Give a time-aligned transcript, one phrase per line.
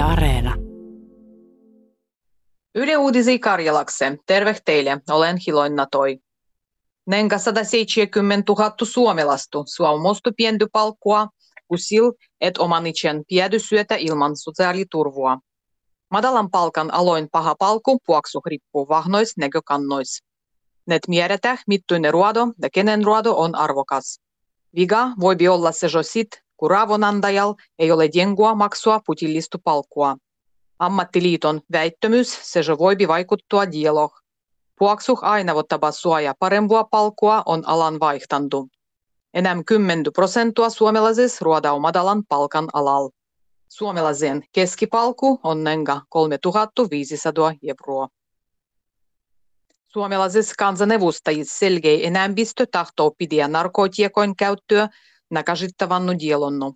[0.00, 0.56] Yle Areena.
[2.74, 4.16] Yle Uudisi Karjalakse.
[4.26, 6.18] Terve teille, olen Hiloinna Toi.
[7.06, 11.28] Nenga 170 000 suomalastu suomostu pienty palkkua,
[11.68, 15.38] kusil et omanitsen piedyssyötä ilman sosiaaliturvua.
[16.10, 20.22] Madalan palkan aloin paha palku puoksu riippuu vahnois näkökannois.
[20.86, 24.20] Net miedetä, mittuinen ruodo ja kenen ruodo on arvokas.
[24.76, 26.02] Viga voi olla se jo
[26.68, 30.16] raavonantajal ei ole jengua maksua putillistu palkkua.
[30.78, 34.12] Ammattiliiton väittämys se jo voi vaikuttua dialog.
[34.78, 38.68] Puoksuh aina voittava suoja parempua palkkua on alan vaihtandu.
[39.34, 43.10] Enää 10 prosentua suomalaises ruodau madalan palkan alal.
[43.68, 48.08] Suomalaisen keskipalku on nenga 3500 euroa.
[49.86, 54.88] Suomalaisissa kansanedustajissa selkeä enemmistö tahtoo pidä narkotiekoin käyttöä
[55.30, 56.74] nakažittavannu dielonnu.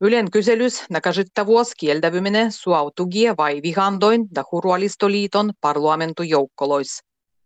[0.00, 7.02] Ylen kyselys nakažittavuus kieltävyminen suautugie vai vihandoin da Hurualistoliiton parlamentujoukkolois.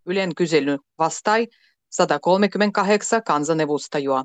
[0.07, 1.47] Ylen kysely vastai
[1.91, 4.25] 138 kansanedustajua.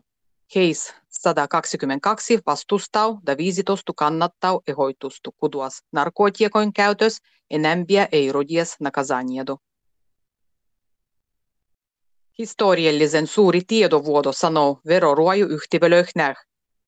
[0.56, 7.18] Heis 122 vastustau da 15 kannattau ehoitustu kuduas narkotiekoin käytös
[7.50, 9.58] enempiä ei rodies nakazaniedo.
[12.42, 16.36] Historiallisen suuri tiedovuoto sanoo veroruoju yhtivelöhnär.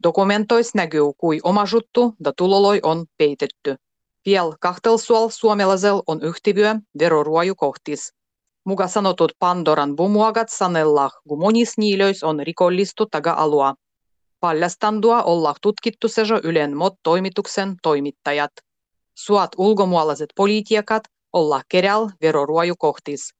[0.04, 3.76] Dokumentois näkyy, kui omasuttu da tuloloi on peitetty.
[4.26, 8.14] Viel kahtelsuol suomalaisel on yhtivyö veroruoju kohtis.
[8.66, 13.76] Muka sanotut Pandoran bumuagat sanellah, kun monis niilöis on rikollistu taga-alua.
[14.40, 18.52] Paljastandua ollah tutkittu sejo Ylen MOT-toimituksen toimittajat.
[19.16, 23.34] Suat ulkomuolaiset politiikat ollah keräl veroruoju kohtis.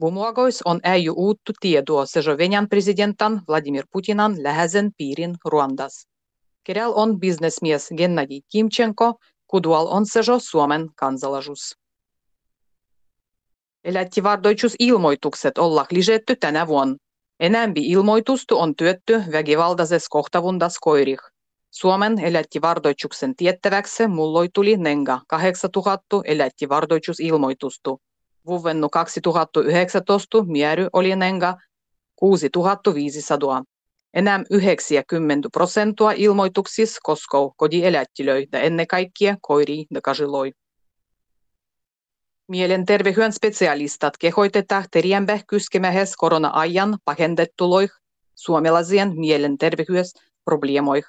[0.00, 6.08] Bumuagois on äijy uuttu tietoa sejo Venäjän presidentan Vladimir Putinan läheisen piirin Ruandas.
[6.64, 9.14] Keräl on bisnesmies Gennadi Kimchenko,
[9.46, 11.74] kudual on sejo Suomen kansalaisuus.
[13.84, 16.96] Elättivardoitusilmoitukset ollaan lisätty tänä vuonna.
[17.40, 21.20] Enämpi ilmoitustu on työtty väkivaltaisessa kohtavundas koirih.
[21.70, 28.00] Suomen elättivardoituksen tiettäväksi mulloi tuli nenga 8000 elättivardoitusilmoitustu.
[28.50, 31.56] Vuovennu 2019 miery oli nenga
[32.16, 33.62] 6500.
[34.14, 40.52] Enää 90 prosenttia ilmoituksissa koskoo kodielättilöitä ennen kaikkea koiri ja kasiloi.
[42.48, 47.90] Mielenterveyden specialistat kehoitetaan teriämpää kyskemähes korona-ajan pahendettuloih
[48.34, 51.04] suomalaisien mielenterveysprobleemoih.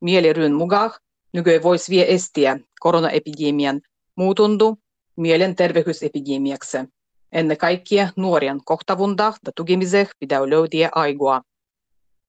[0.00, 0.90] Mieliryn mukaan
[1.32, 3.80] nykyään voisi vie estiä koronaepidemian
[4.16, 4.78] muutundu
[5.16, 6.78] mielenterveysepidemiaksi.
[7.32, 11.42] Ennen kaikkea nuorien kohtavunda ja tukemiseen pitää löytää aikaa.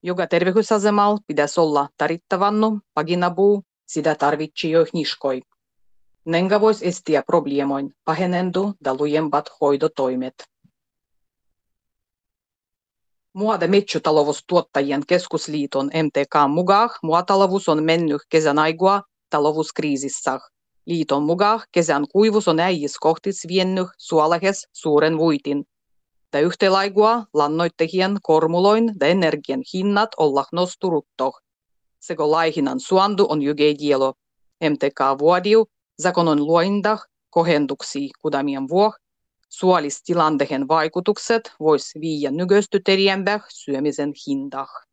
[0.03, 5.41] Joka terveysasemalla pitäisi olla tarvittavannu paginapuu, sitä tarvitsee jo niskoi.
[6.25, 10.33] Nenga voisi estää probleemoin pahenendu ja lujempat hoidotoimet.
[13.33, 20.39] Muada metsätaloustuottajien keskusliiton MTK mukaan muotalavus on mennyt kesän aikaa talouskriisissä.
[20.85, 25.65] Liiton mukaan kesän kuivus on äijis kohtis viennyt suolahes suuren vuitin.
[26.33, 31.31] Ja yhtelaigua lannoittajien kormuloin ja energian hinnat olla nosturutto.
[31.99, 34.13] Seko laihinan suandu on jygei dielo.
[34.69, 35.67] MTK vuodiu
[36.01, 38.93] zakonon luoindah kohenduksi kudamien vuoh,
[39.49, 44.84] suolistilandehen vaikutukset vois viiä nygöstyteriembäh syömisen hindah.